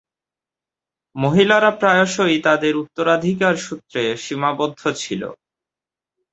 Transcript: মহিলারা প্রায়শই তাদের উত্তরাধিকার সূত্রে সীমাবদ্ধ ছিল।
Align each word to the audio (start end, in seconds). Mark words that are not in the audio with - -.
মহিলারা 1.15 1.71
প্রায়শই 1.79 2.37
তাদের 2.41 2.73
উত্তরাধিকার 2.75 3.55
সূত্রে 3.57 4.03
সীমাবদ্ধ 4.17 4.81
ছিল। 4.93 5.21